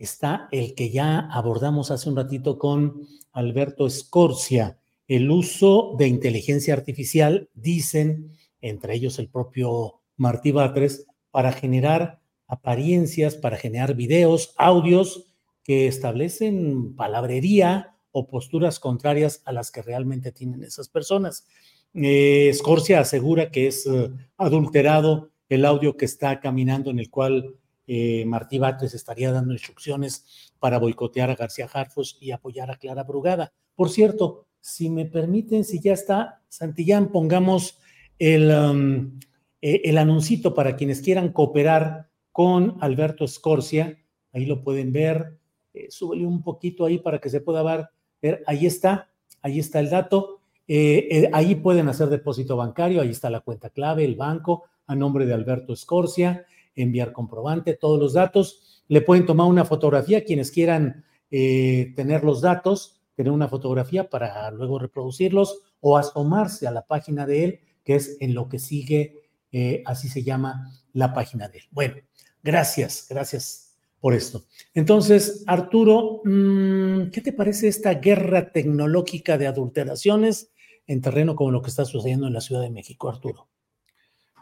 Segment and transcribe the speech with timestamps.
[0.00, 6.74] está el que ya abordamos hace un ratito con Alberto Escorcia, el uso de inteligencia
[6.74, 15.26] artificial, dicen, entre ellos el propio Martí Batres, para generar apariencias, para generar videos, audios
[15.62, 21.46] que establecen palabrería o posturas contrarias a las que realmente tienen esas personas.
[21.92, 27.56] Eh, Escorcia asegura que es eh, adulterado el audio que está caminando en el cual
[27.92, 33.02] eh, Martí Batres estaría dando instrucciones para boicotear a García Harfus y apoyar a Clara
[33.02, 33.52] Brugada.
[33.74, 37.80] Por cierto, si me permiten, si ya está, Santillán, pongamos
[38.16, 39.18] el, um,
[39.60, 43.98] eh, anuncito para quienes quieran cooperar con Alberto Escorcia.
[44.32, 45.40] Ahí lo pueden ver.
[45.74, 48.44] Eh, súbele un poquito ahí para que se pueda ver.
[48.46, 49.10] Ahí está,
[49.42, 50.42] ahí está el dato.
[50.68, 55.26] Eh, ahí pueden hacer depósito bancario, ahí está la cuenta clave, el banco, a nombre
[55.26, 58.82] de Alberto Escorcia, enviar comprobante, todos los datos.
[58.88, 64.50] Le pueden tomar una fotografía, quienes quieran eh, tener los datos, tener una fotografía para
[64.50, 69.22] luego reproducirlos o asomarse a la página de él, que es en lo que sigue,
[69.52, 71.64] eh, así se llama la página de él.
[71.70, 71.94] Bueno,
[72.42, 74.44] gracias, gracias por esto.
[74.74, 80.52] Entonces, Arturo, mmm, ¿qué te parece esta guerra tecnológica de adulteraciones
[80.86, 83.48] en terreno como lo que está sucediendo en la Ciudad de México, Arturo?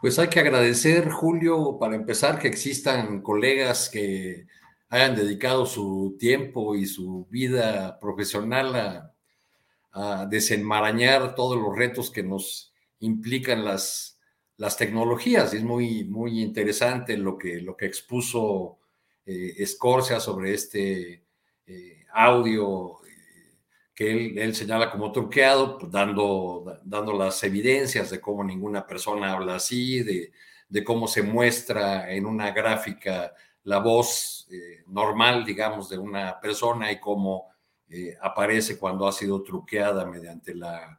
[0.01, 4.47] Pues hay que agradecer, Julio, para empezar, que existan colegas que
[4.87, 9.15] hayan dedicado su tiempo y su vida profesional a,
[10.29, 14.17] desenmarañar todos los retos que nos implican las,
[14.55, 15.53] las tecnologías.
[15.53, 18.77] Es muy, muy interesante lo que, lo que expuso
[19.25, 21.25] eh, sobre este
[21.67, 22.99] eh, audio
[23.99, 29.55] que él, señala como truqueado, pues dando, dando las evidencias de cómo ninguna persona habla
[29.55, 30.31] así, de,
[30.69, 33.33] de cómo se muestra en una gráfica
[33.65, 37.49] la voz eh, normal, digamos, de una persona y cómo
[37.89, 40.97] eh, aparece cuando ha sido truqueada mediante la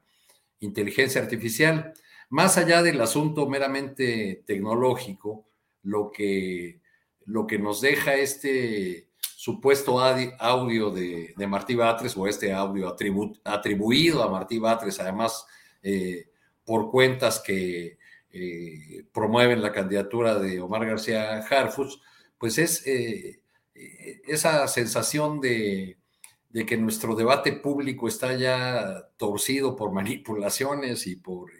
[0.58, 1.94] inteligencia artificial.
[2.28, 5.46] Más allá del asunto meramente tecnológico,
[5.84, 6.82] lo que,
[7.24, 9.08] lo que nos deja este
[9.40, 15.46] supuesto audio de, Martí Batres o este audio atribu atribuido a Martí Batres, además
[15.82, 16.28] eh,
[16.62, 17.96] por cuentas que
[18.30, 22.02] eh, promueven la candidatura de Omar García Harfuch,
[22.36, 23.40] pues es eh,
[24.26, 25.96] esa sensación de,
[26.50, 31.50] de, que nuestro debate público está ya torcido por manipulaciones y por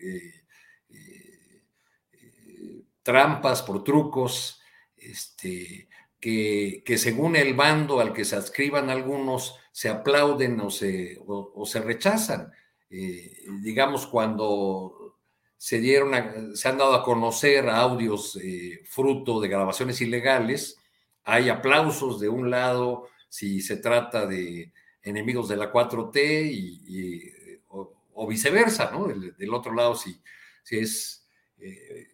[3.02, 4.60] trampas, por trucos,
[4.98, 5.88] este,
[6.20, 11.80] que, según el bando al que se adscriban algunos, se aplauden o se, o, se
[11.80, 12.52] rechazan.
[12.90, 15.16] Eh, digamos, cuando
[15.56, 20.78] se dieron, se han dado a conocer audios eh, fruto de grabaciones ilegales,
[21.24, 27.22] hay aplausos de un lado si se trata de enemigos de la 4T y,
[27.68, 29.06] o, viceversa, ¿no?
[29.06, 30.20] Del, del, otro lado, si,
[30.62, 31.26] si es
[31.58, 32.06] eh,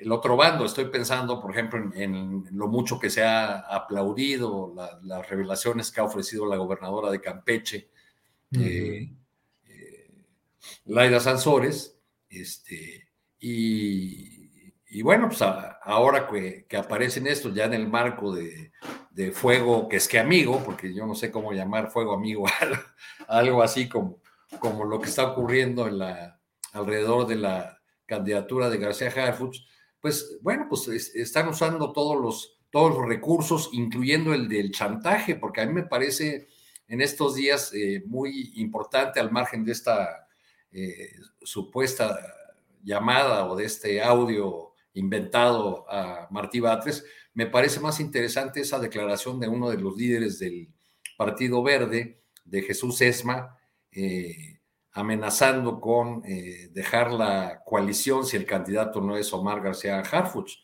[0.00, 0.64] el otro bando.
[0.64, 5.90] Estoy pensando, por ejemplo, en, en lo mucho que se ha aplaudido, la, las revelaciones
[5.90, 7.90] que ha ofrecido la gobernadora de Campeche,
[8.52, 8.66] uh -huh.
[8.66, 9.12] eh,
[9.66, 10.24] eh,
[10.86, 11.98] Laida Sansores,
[12.28, 13.08] este,
[13.38, 18.72] y, y, bueno, pues a, ahora que, que, aparecen estos ya en el marco de,
[19.10, 22.46] de, fuego, que es que amigo, porque yo no sé cómo llamar fuego amigo,
[23.28, 24.20] algo así como,
[24.60, 26.40] como lo que está ocurriendo en la,
[26.72, 29.58] alrededor de la candidatura de García Harfuch,
[30.00, 35.60] pues bueno, pues están usando todos los, todos los recursos, incluyendo el del chantaje, porque
[35.60, 36.48] a mí me parece
[36.88, 40.28] en estos días eh, muy importante al margen de esta
[40.72, 41.12] eh,
[41.42, 42.18] supuesta
[42.82, 47.04] llamada o de este audio inventado a Martí Batres,
[47.34, 50.68] me parece más interesante esa declaración de uno de los líderes del
[51.16, 53.58] Partido Verde, de Jesús Esma,
[53.92, 54.59] eh,
[54.92, 60.58] amenazando con dejar la coalición si el candidato no es Omar García Harfuch.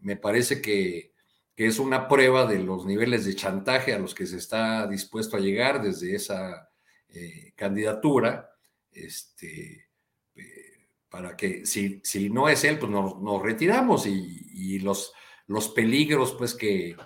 [0.00, 1.12] me, parece que
[1.56, 5.40] es una prueba de los niveles de chantaje a los que se está dispuesto a
[5.40, 6.68] llegar desde esa
[7.10, 8.50] eh, candidatura,
[8.92, 9.88] este,
[10.36, 15.14] eh, para que si, si, no es él, pues nos, retiramos y, los,
[15.46, 16.96] los peligros pues que,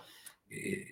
[0.51, 0.89] eh,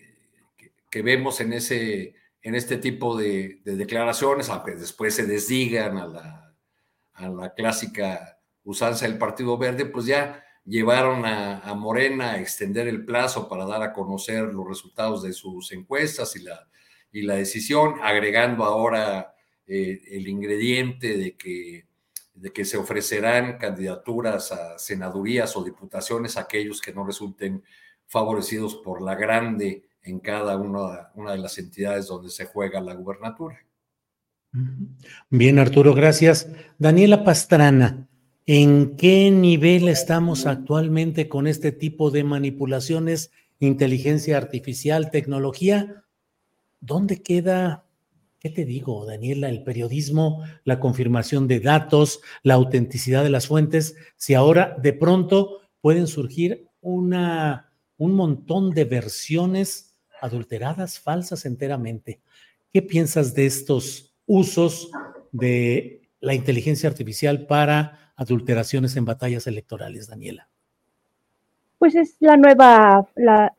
[0.89, 7.55] que, vemos en, ese, en este tipo de, declaraciones, aunque después se desdigan a la,
[7.55, 13.67] clásica usanza del Partido Verde, pues ya llevaron a, Morena a extender el plazo para
[13.67, 19.35] dar a conocer los resultados de sus encuestas y la, decisión, agregando ahora
[19.67, 21.87] eh, el ingrediente de que,
[22.35, 27.63] de que se ofrecerán candidaturas a senadurías o diputaciones a aquellos que no resulten
[28.07, 33.59] favorecidos por la grande en cada una, de las entidades donde se juega la gubernatura.
[35.31, 36.49] Bien, Arturo, gracias.
[36.79, 38.09] Daniela Pastrana,
[38.53, 43.31] ¿En qué nivel estamos actualmente con este tipo de manipulaciones,
[43.61, 46.05] inteligencia artificial, tecnología?
[46.81, 47.87] ¿Dónde queda,
[48.41, 53.95] qué te digo, Daniela, el periodismo, la confirmación de datos, la autenticidad de las fuentes,
[54.17, 59.90] si ahora de pronto pueden surgir una, un montón de versiones
[60.21, 62.21] adulteradas, falsas enteramente?
[62.73, 64.91] ¿Qué piensas de estos usos
[65.33, 70.49] de la inteligencia artificial para adulteraciones en batallas electorales, Daniela?
[71.81, 73.55] Pues es la nueva, la,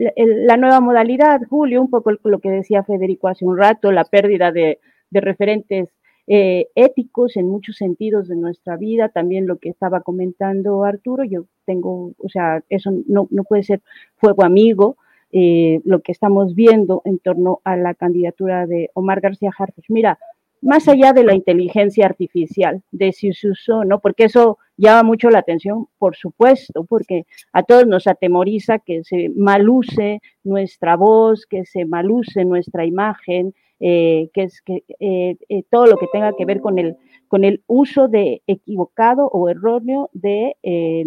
[0.57, 4.79] nueva modalidad, Julio, un poco lo que decía Federico hace un rato, la pérdida de,
[5.09, 5.89] referentes
[6.27, 11.45] eh, éticos en muchos sentidos de nuestra vida, también lo que estaba comentando Arturo, yo
[11.65, 13.81] tengo, o sea, eso no, puede ser
[14.17, 14.97] fuego amigo,
[15.31, 19.85] eh, lo que estamos viendo en torno a la candidatura de Omar García Harfuch.
[19.89, 20.19] Mira,
[20.61, 23.99] más allá de la inteligencia artificial, de si se usó, ¿no?
[23.99, 29.29] Porque eso llama mucho la atención, por supuesto, porque a todos nos atemoriza que se
[29.35, 35.87] maluse nuestra voz, que se maluse nuestra imagen, eh, que es que eh, eh, todo
[35.87, 36.97] lo que tenga que ver con el,
[37.27, 40.55] con el uso de equivocado o erróneo de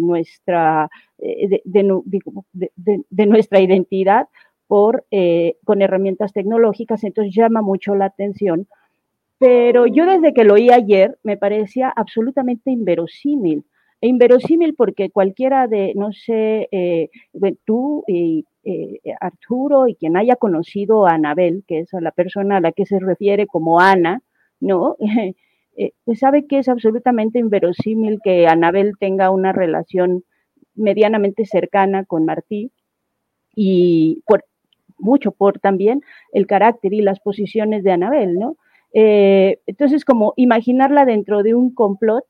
[0.01, 4.27] nuestra de, de, nuestra identidad
[4.67, 5.05] por
[5.63, 8.67] con herramientas tecnológicas, entonces llama mucho la atención
[9.37, 13.65] pero yo desde que lo oí ayer me parecía absolutamente inverosímil.
[14.05, 17.09] Inverosímil porque cualquiera de, no sé, eh,
[17.65, 22.61] tú y eh, Arturo y quien haya conocido a Anabel, que es la persona a
[22.61, 24.21] la que se refiere como Ana,
[24.59, 24.95] ¿no?
[25.77, 30.23] Eh, pues sabe que es absolutamente inverosímil que Anabel tenga una relación
[30.73, 32.71] medianamente cercana con Martí
[33.53, 34.45] y por
[34.97, 36.01] mucho por también
[36.31, 38.55] el carácter y las posiciones de Anabel, ¿no?
[38.93, 42.23] Entonces, como imaginarla dentro de un complot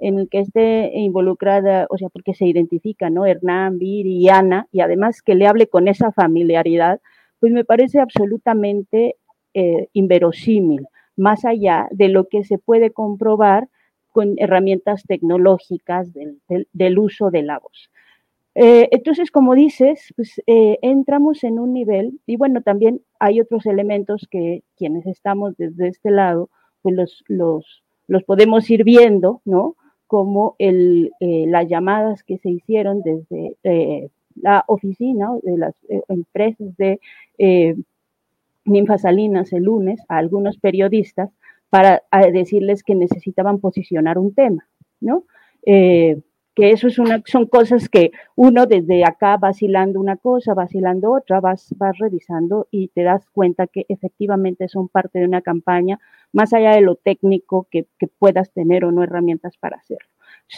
[0.00, 3.26] en el que esté involucrada, o sea, porque se identifica, ¿no?
[3.26, 7.00] Hernán, Viri y Ana, y además que le hable con esa familiaridad,
[7.38, 9.16] pues me parece absolutamente
[9.54, 13.68] eh, inverosímil, más allá de lo que se puede comprobar
[14.10, 17.90] con herramientas tecnológicas del uso de la voz.
[18.54, 23.66] Eh, entonces, como dices, pues eh, entramos en un nivel, y bueno, también hay otros
[23.66, 26.50] elementos que quienes estamos desde este lado,
[26.82, 29.76] pues los, los, los podemos ir viendo, ¿no?
[30.10, 31.08] Como eh,
[31.46, 35.74] las llamadas que se hicieron desde la oficina de las
[36.08, 36.98] empresas de
[38.64, 41.30] Ninfas Salinas el lunes a algunos periodistas
[41.68, 42.02] para
[42.32, 44.66] decirles que necesitaban posicionar un tema,
[45.00, 45.26] ¿no?
[46.60, 51.40] Que eso es una, son cosas que uno desde acá vacilando una cosa, vacilando otra,
[51.40, 55.98] vas, vas revisando y te das cuenta que efectivamente son parte de una campaña,
[56.34, 57.86] más allá de lo técnico que,
[58.18, 60.06] puedas tener o no herramientas para hacerlo.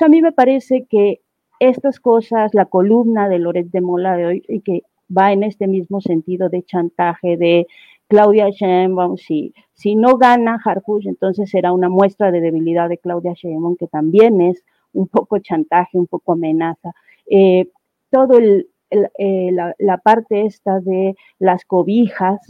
[0.01, 1.21] a mí me parece que
[1.61, 4.83] estas cosas, la columna de Loret de Mola de hoy, y que
[5.17, 7.69] va en este mismo sentido de chantaje, de
[8.09, 13.35] Claudia Sheinbaum, si, si no gana Harfuch, entonces será una muestra de debilidad de Claudia
[13.35, 16.93] Sheinbaum, que también es un poco chantaje, un poco amenaza.
[17.27, 17.69] Eh,
[18.11, 22.41] todo el, eh, la, parte esta de las cobijas,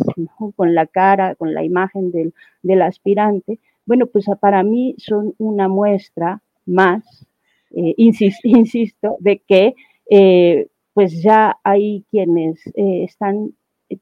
[0.57, 6.43] con la cara, con la imagen del, aspirante, bueno, pues para mí son una muestra
[6.67, 7.27] más
[7.71, 9.75] eh, insisto, de que
[10.95, 13.55] pues ya hay quienes están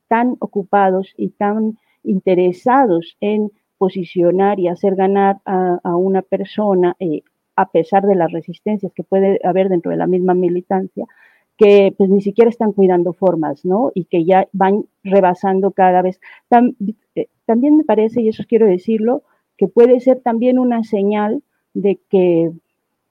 [0.09, 6.97] tan ocupados y tan interesados en posicionar y hacer ganar a, una persona,
[7.57, 11.07] a pesar de las resistencias que puede haber dentro de la misma militancia,
[11.57, 13.93] que pues ni siquiera están cuidando formas, ¿no?
[13.95, 16.21] Y que ya van rebasando cada vez.
[17.15, 19.23] Eh, también me parece, y eso quiero decirlo,
[19.59, 21.43] que puede ser también una señal
[21.75, 22.51] de que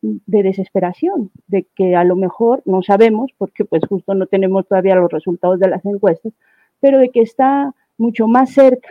[0.01, 4.95] de desesperación, de que a lo mejor no sabemos, porque pues justo no tenemos todavía
[4.95, 6.33] los resultados de las encuestas,
[6.79, 8.89] pero de que está mucho más cerca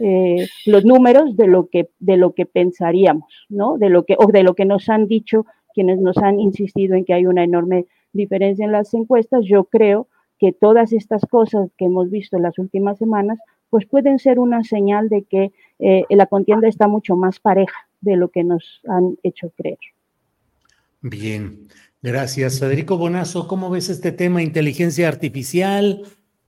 [0.00, 3.78] eh, los números de lo que de lo que pensaríamos, ¿no?
[3.78, 7.04] De lo que o de lo que nos han dicho quienes nos han insistido en
[7.04, 11.84] que hay una enorme diferencia en las encuestas, yo creo que todas estas cosas que
[11.84, 13.38] hemos visto en las últimas semanas,
[13.68, 18.16] pues pueden ser una señal de que eh, la contienda está mucho más pareja de
[18.16, 19.78] lo que nos han hecho creer.
[21.02, 21.68] Bien,
[22.02, 22.58] gracias.
[22.58, 24.42] Federico Bonazo, ¿cómo ves este tema?
[24.42, 26.02] Inteligencia artificial,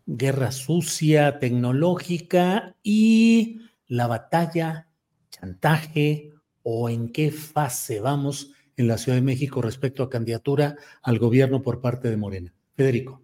[0.07, 4.89] guerra sucia, tecnológica y la batalla,
[5.31, 6.33] chantaje
[6.63, 11.63] o en qué fase vamos en la Ciudad de México respecto a candidatura al gobierno
[11.63, 12.55] por parte de Morena.
[12.75, 13.23] Federico.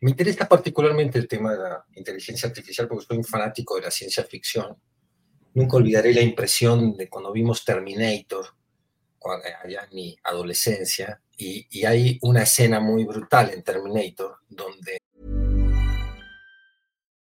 [0.00, 3.90] Me interesa particularmente el tema de la inteligencia artificial porque soy un fanático de la
[3.90, 4.76] ciencia ficción.
[5.54, 8.46] Nunca olvidaré la impresión de cuando vimos Terminator,
[9.62, 14.98] allá en mi adolescencia, y hay una escena muy brutal en Terminator donde...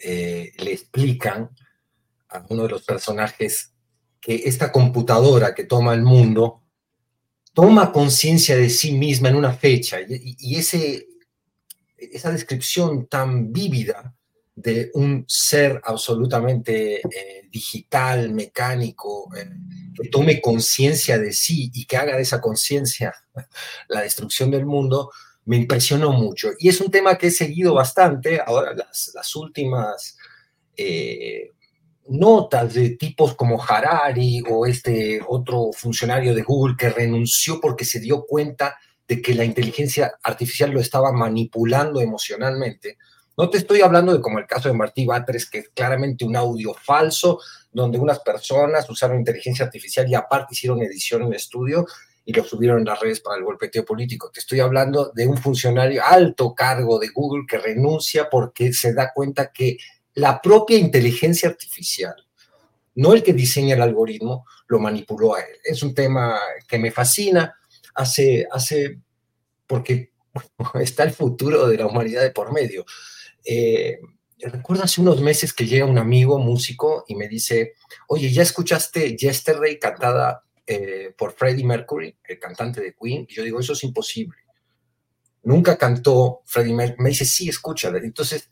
[0.00, 1.50] Eh, le explican
[2.28, 3.72] a uno de los personajes
[4.20, 6.62] que esta computadora que toma el mundo
[7.52, 9.98] toma conciencia de sí misma en una fecha.
[10.00, 11.08] Y, ese
[11.96, 14.14] esa descripción tan vívida
[14.54, 19.50] de un ser absolutamente eh, digital, mecánico, eh,
[20.00, 23.12] que tome conciencia de sí y que haga de esa conciencia
[23.88, 25.10] la destrucción del mundo,
[25.48, 26.50] me impresionó mucho.
[26.58, 28.38] Y es un tema que he seguido bastante.
[28.38, 30.18] Ahora, las, últimas
[30.76, 31.52] eh,
[32.08, 37.98] notas de tipos como Harari o este otro funcionario de Google que renunció porque se
[37.98, 38.76] dio cuenta
[39.08, 42.98] de que la inteligencia artificial lo estaba manipulando emocionalmente.
[43.34, 46.36] No te estoy hablando de como el caso de Martí Batres, que es claramente un
[46.36, 47.40] audio falso,
[47.72, 51.86] donde unas personas usaron inteligencia artificial y aparte hicieron edición en estudio
[52.28, 54.30] y lo subieron en las redes para el golpeteo político.
[54.30, 59.12] Te estoy hablando de un funcionario alto cargo de Google que renuncia porque se da
[59.14, 59.78] cuenta que
[60.12, 62.14] la propia inteligencia artificial,
[62.96, 65.56] no el que diseña el algoritmo, lo manipuló a él.
[65.64, 67.56] Es un tema que me fascina
[67.94, 69.00] hace, hace
[69.66, 70.12] porque
[70.74, 72.84] está el futuro de la humanidad de por medio.
[73.42, 74.00] Eh,
[74.38, 77.72] recuerdo hace unos meses que llega un amigo músico y me dice,
[78.06, 83.26] oye, ¿ya escuchaste Yesterday cantada eh, por Freddie Mercury, el cantante de Queen?
[83.28, 84.38] Y yo digo, eso es imposible.
[85.42, 87.02] Nunca cantó Freddie Mercury.
[87.02, 87.98] Me dice, sí, escúchala.
[87.98, 88.50] Entonces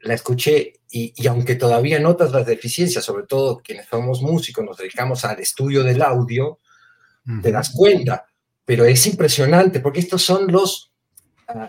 [0.00, 4.76] la escuché y, y, aunque todavía notas las deficiencias, sobre todo quienes somos músicos, nos
[4.76, 6.58] dedicamos al estudio del audio,
[7.40, 8.26] te das cuenta
[8.64, 10.92] pero es impresionante porque estos son los
[11.54, 11.66] uh,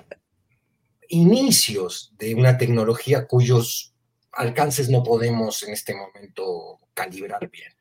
[1.09, 3.93] inicios de una tecnología cuyos
[4.31, 7.71] alcances no podemos en este momento calibrar bien.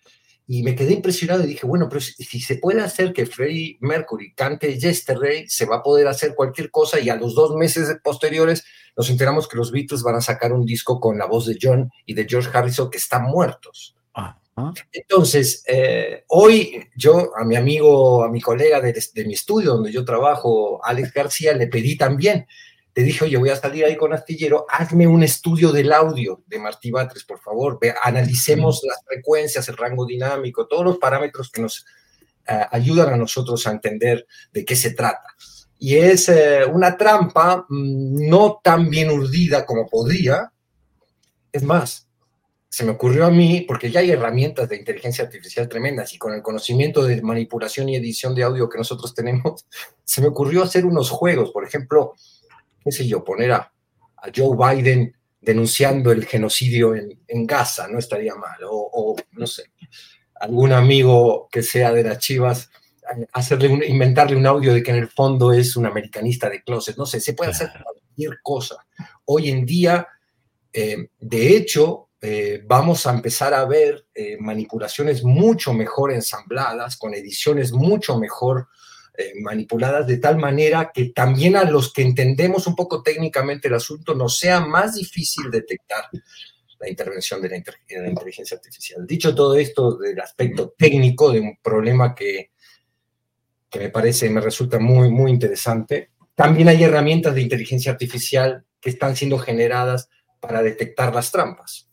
[0.46, 4.34] Y me quedé impresionado y dije, bueno, pero si, se puede hacer que Freddie Mercury
[4.34, 8.64] cante Yesterday, se va a poder hacer cualquier cosa y a los dos meses posteriores
[8.96, 11.90] nos enteramos que los Beatles van a sacar un disco con la voz de John
[12.04, 13.96] y de George Harrison que están muertos.
[14.14, 14.38] Ah.
[14.92, 19.90] Entonces, eh, hoy yo a mi amigo, a mi colega de, de, mi estudio donde
[19.90, 22.46] yo trabajo, Alex García, le pedí también
[22.92, 26.58] te dije, oye, voy a salir ahí con Astillero, hazme un estudio del audio de
[26.58, 31.62] Martí Batres, por favor, Ve, analicemos las frecuencias, el rango dinámico, todos los parámetros que
[31.62, 31.80] nos
[32.48, 35.34] uh, ayudan a nosotros a entender de qué se trata.
[35.78, 40.52] Y es uh, una trampa mmm, no tan bien urdida como podría.
[41.50, 42.06] Es más,
[42.72, 46.32] se me ocurrió a mí, porque ya hay herramientas de inteligencia artificial tremendas y con
[46.32, 49.66] el conocimiento de manipulación y edición de audio que nosotros tenemos,
[50.04, 52.14] se me ocurrió hacer unos juegos, por ejemplo,
[52.84, 53.72] qué sé yo, poner a,
[54.16, 59.46] a Joe Biden denunciando el genocidio en, en Gaza, no estaría mal, o, o, no
[59.46, 59.64] sé,
[60.36, 62.70] algún amigo que sea de las Chivas,
[63.32, 66.96] hacerle un, inventarle un audio de que en el fondo es un americanista de closet,
[66.96, 68.76] no sé, se puede hacer cualquier cosa.
[69.24, 70.06] Hoy en día,
[70.72, 77.14] eh, de hecho, eh, vamos a empezar a ver eh, manipulaciones mucho mejor ensambladas, con
[77.14, 78.68] ediciones mucho mejor
[79.16, 83.74] eh, manipuladas de tal manera que también a los que entendemos un poco técnicamente el
[83.74, 86.04] asunto nos sea más difícil detectar
[86.78, 89.06] la intervención de la, inter de la, inteligencia artificial.
[89.06, 92.52] Dicho todo esto del aspecto técnico de un problema que,
[93.70, 98.90] que me parece, me resulta muy, muy interesante, también hay herramientas de inteligencia artificial que
[98.90, 100.08] están siendo generadas
[100.40, 101.88] para detectar las trampas.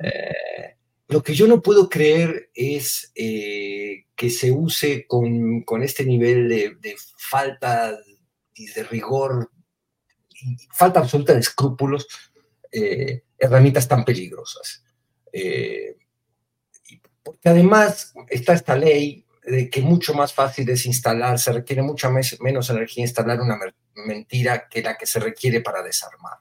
[0.00, 0.75] Eh,
[1.08, 6.48] lo que yo no puedo creer es eh, que se use con, con este nivel
[6.48, 7.96] de, de, falta
[8.54, 9.50] y de rigor,
[10.30, 12.08] y falta absoluta de escrúpulos,
[12.72, 14.82] eh, herramientas tan peligrosas.
[15.32, 15.96] Eh,
[17.22, 22.10] porque además está esta ley de que mucho más fácil es instalar, se requiere mucha
[22.10, 23.58] menos energía instalar una
[23.94, 26.38] mentira que la que se requiere para desarmar.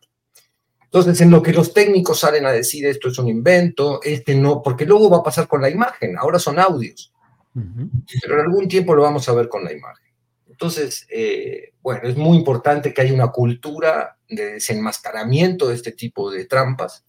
[0.96, 4.62] Entonces, en lo que los técnicos salen a decir esto es un invento, este no,
[4.62, 7.12] porque luego va a pasar con la imagen, ahora son audios,
[7.54, 7.90] uh -huh.
[8.22, 10.08] pero en algún tiempo lo vamos a ver con la imagen.
[10.48, 16.32] Entonces, eh, bueno, es muy importante que haya una cultura de desenmascaramiento de este tipo
[16.32, 17.04] de trampas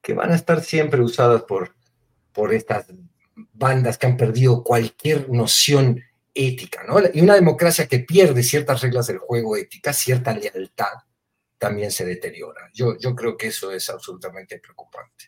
[0.00, 1.74] que van a estar siempre usadas por,
[2.32, 2.86] por estas
[3.54, 6.00] bandas que han perdido cualquier noción
[6.32, 7.00] ética, ¿no?
[7.12, 10.92] Y una democracia que pierde ciertas reglas del juego éticas, cierta lealtad,
[11.62, 12.68] también se deteriora.
[12.74, 15.26] Yo, yo creo que eso es absolutamente preocupante.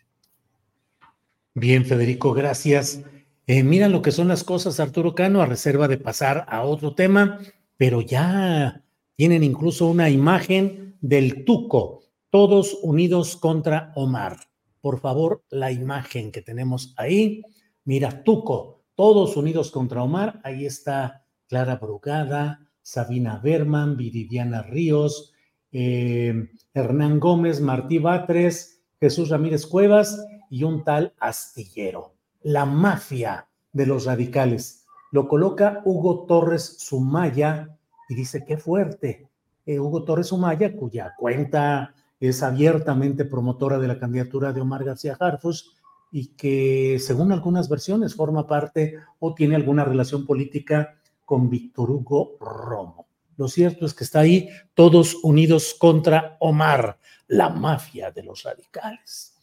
[1.53, 2.99] Bien, Federico, gracias.
[3.47, 6.93] Eh, mira lo que son las cosas, Arturo Cano, a reserva de pasar a otro
[6.93, 7.39] tema,
[7.77, 8.83] pero ya
[9.15, 14.35] tienen incluso una imagen del Tuco, todos unidos contra Omar.
[14.81, 17.43] Por favor, la imagen que tenemos ahí.
[17.85, 20.41] Mira, Tuco, todos unidos contra Omar.
[20.43, 25.31] Ahí está Clara Brugada, Sabina Berman, Viridiana Ríos,
[25.77, 32.13] eh, Hernán Gómez, Martí Batres, Jesús Ramírez Cuevas y un tal Astillero.
[32.43, 34.85] La mafia de los radicales.
[35.11, 39.27] Lo coloca Hugo Torres Sumaya y dice, qué fuerte.
[39.65, 45.17] Eh, Hugo Torres Sumaya, cuya cuenta es abiertamente promotora de la candidatura de Omar García
[45.19, 45.75] Harfus
[46.09, 52.37] y que según algunas versiones forma parte o tiene alguna relación política con Víctor Hugo
[52.39, 53.07] Romo.
[53.37, 59.33] Lo cierto es que está ahí todos unidos contra Omar, la mafia de los radicales.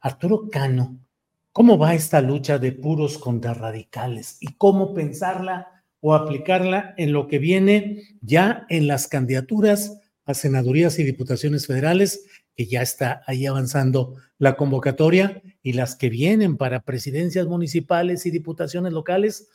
[0.00, 0.98] Arturo Cano,
[1.52, 7.26] ¿cómo va esta lucha de puros contra radicales y cómo pensarla o aplicarla en lo
[7.26, 13.46] que viene ya en las candidaturas a senadurías y diputaciones federales, que ya está ahí
[13.46, 19.48] avanzando la convocatoria, y las que vienen para presidencias municipales y diputaciones locales,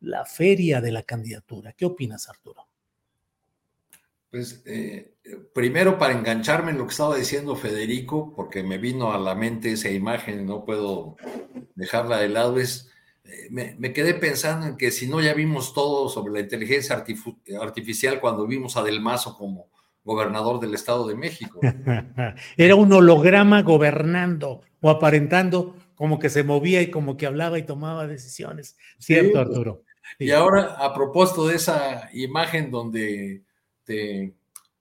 [0.00, 1.72] la feria de la candidatura.
[1.72, 2.68] ¿Qué opinas, Arturo?
[4.36, 5.14] Pues eh,
[5.54, 9.72] primero para engancharme en lo que estaba diciendo Federico, porque me vino a la mente
[9.72, 11.16] esa imagen, no puedo
[11.74, 12.90] dejarla de lado, es,
[13.24, 17.02] eh, me, me, quedé pensando en que si no ya vimos todo sobre la inteligencia
[17.58, 19.70] artificial cuando vimos a Del Mazo como
[20.04, 21.58] gobernador del Estado de México.
[22.58, 27.62] Era un holograma gobernando o aparentando como que se movía y como que hablaba y
[27.62, 28.76] tomaba decisiones.
[28.98, 29.82] ¿Cierto, sí, Arturo?
[30.18, 30.26] Sí.
[30.26, 33.45] Y ahora, a propósito de esa imagen donde
[33.86, 34.34] te,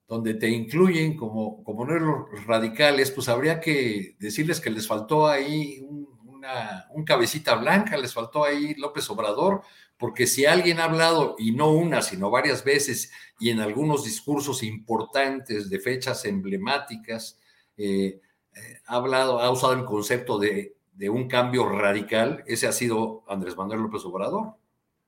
[0.07, 5.79] donde te incluyen como, como los radicales, pues habría que decirles que les faltó ahí
[5.87, 9.61] un, una, un cabecita blanca, les faltó ahí López Obrador,
[9.97, 14.61] porque si alguien ha hablado, y no una, sino varias veces, y en algunos discursos
[14.61, 17.39] importantes de fechas emblemáticas,
[17.77, 18.19] eh,
[18.53, 23.23] eh, ha hablado, ha usado el concepto de, de, un cambio radical, ese ha sido
[23.27, 24.55] Andrés Manuel López Obrador,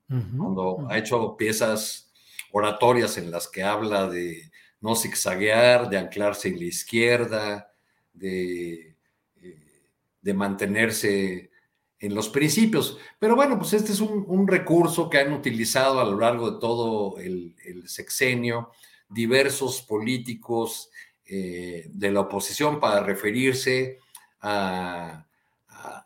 [0.09, 0.91] uh -huh, cuando uh -huh.
[0.91, 2.06] ha hecho piezas
[2.51, 7.73] oratorias en las que habla de no zigzaguear, de anclarse en la izquierda,
[8.13, 8.95] de,
[9.41, 11.51] eh, mantenerse
[11.99, 12.97] en los principios.
[13.19, 17.17] Pero bueno, pues este es un, recurso que han utilizado a lo largo de todo
[17.17, 18.71] el, el sexenio,
[19.09, 20.89] diversos políticos
[21.29, 23.99] eh, de la oposición para referirse
[24.39, 25.25] a,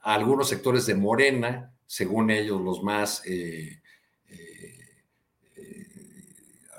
[0.02, 3.81] algunos sectores de Morena, según ellos los más eh,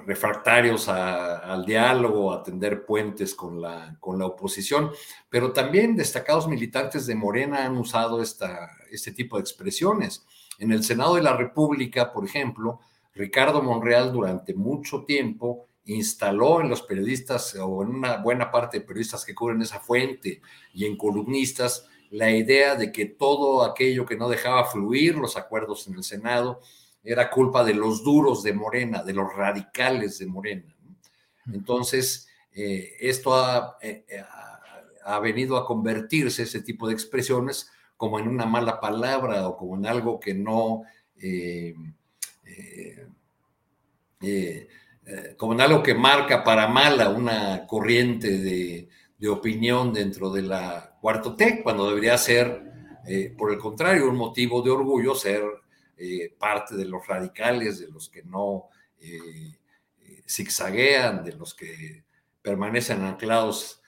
[0.06, 4.90] refractarios al diálogo, a tender puentes con la, con la oposición,
[5.28, 10.24] pero también destacados militantes de Morena han usado esta, este tipo de expresiones.
[10.58, 12.80] En el Senado de la República, por ejemplo,
[13.14, 18.84] Ricardo Monreal durante mucho tiempo instaló en los periodistas o en una buena parte de
[18.84, 20.40] periodistas que cubren esa fuente
[20.72, 25.88] y en columnistas la idea de que todo aquello que no dejaba fluir los acuerdos
[25.88, 26.60] en el Senado
[27.04, 30.76] era culpa de los duros de Morena, de los radicales de Morena.
[31.52, 33.34] Entonces, eh, esto
[33.80, 34.22] eh, eh,
[35.04, 39.76] ha, venido a convertirse, ese tipo de expresiones, como en una mala palabra o como
[39.76, 40.82] en algo que no,
[45.36, 48.88] como en algo que marca para mala una corriente de,
[49.18, 52.62] de opinión dentro de la cuarto T, cuando debería ser,
[53.38, 55.44] por el contrario, un motivo de orgullo ser
[55.96, 59.58] eh, parte de los radicales, de los que no eh,
[60.00, 62.04] eh, zigzaguean, de los que
[62.40, 63.78] permanecen anclados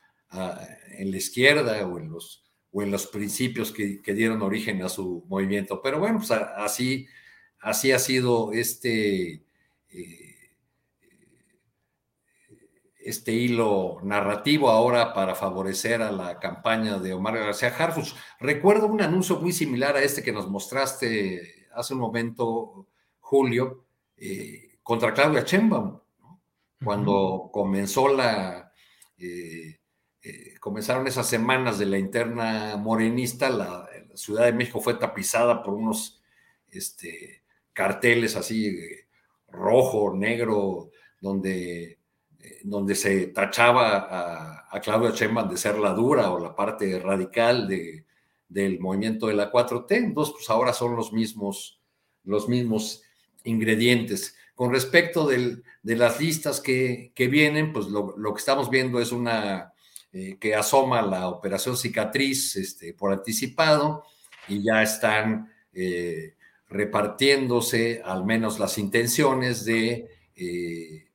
[0.98, 5.24] en la izquierda o en los, o en los principios que, dieron origen a su
[5.28, 5.80] movimiento.
[5.80, 7.06] Pero bueno, pues así,
[7.60, 9.44] así ha sido este,
[13.04, 18.16] este hilo narrativo ahora para favorecer a la campaña de Omar García Harfus.
[18.40, 22.88] Recuerdo un anuncio muy similar a este que nos mostraste hace un momento,
[23.20, 25.98] Julio, eh, contra Claudia Chembaum,
[26.82, 28.72] cuando comenzó la,
[29.16, 29.80] eh,
[30.22, 35.74] eh, comenzaron esas semanas de la interna morenista, la, Ciudad de México fue tapizada por
[35.74, 36.22] unos
[36.70, 38.78] este, carteles así,
[39.48, 41.98] rojo, negro, donde,
[42.62, 47.66] donde se tachaba a, a Claudia Sheinbaum de ser la dura o la parte radical
[47.66, 48.04] de,
[48.54, 49.96] del movimiento de la 4T.
[49.96, 51.80] Entonces, pues ahora son los mismos,
[52.22, 53.02] los mismos
[53.42, 54.36] ingredientes.
[54.54, 59.72] Con respecto de las listas que, vienen, pues lo, que estamos viendo es una
[60.12, 64.04] eh, que asoma la operación cicatriz este, por anticipado
[64.46, 66.36] y ya están eh,
[66.68, 71.08] repartiéndose al menos las intenciones de eh,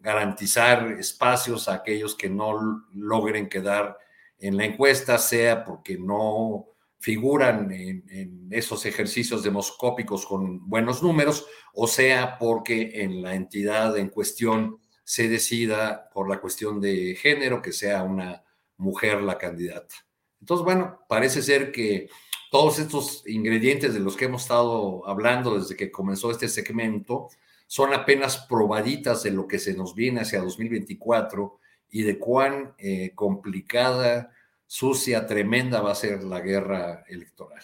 [0.00, 3.96] garantizar espacios a aquellos que no logren quedar
[4.38, 6.66] en la encuesta, sea porque no
[7.00, 14.08] figuran en, esos ejercicios demoscópicos con buenos números, o sea porque en la entidad en
[14.08, 18.42] cuestión se decida por la cuestión de género que sea una
[18.78, 19.94] mujer la candidata.
[20.40, 22.08] Entonces, bueno, parece ser que
[22.50, 27.28] todos estos ingredientes de los que hemos estado hablando desde que comenzó este segmento
[27.66, 31.58] son apenas probaditas de lo que se nos viene hacia 2024
[31.90, 34.30] y de cuán eh, complicada,
[34.66, 37.62] sucia, tremenda va a ser la guerra electoral.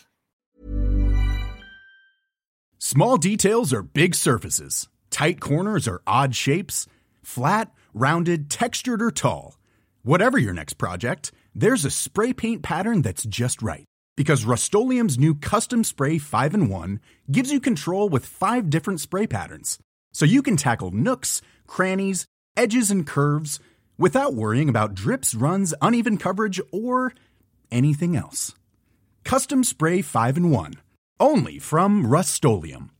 [2.79, 4.89] Small details are big surfaces.
[5.11, 6.87] Tight corners are odd shapes.
[7.23, 9.59] Flat, rounded, textured, or tall.
[10.03, 13.87] Whatever your next project, there's a spray paint pattern that's just right.
[14.17, 19.27] Because Rust new Custom Spray 5 in 1 gives you control with five different spray
[19.27, 19.79] patterns.
[20.13, 23.61] So you can tackle nooks, crannies, edges, and curves
[23.99, 27.13] without worrying about drips, runs, uneven coverage, or
[27.71, 28.55] anything else.
[29.25, 30.75] Custom Spray 5 and 1.
[31.21, 32.91] Only from Rustolium.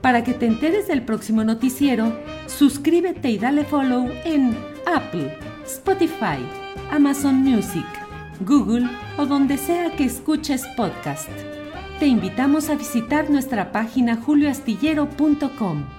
[0.00, 2.12] Para que te enteres del próximo noticiero,
[2.46, 6.38] suscríbete y dale follow en Apple, Spotify,
[6.90, 7.84] Amazon Music,
[8.40, 11.28] Google o donde sea que escuches podcast.
[11.98, 15.97] Te invitamos a visitar nuestra página julioastillero.com.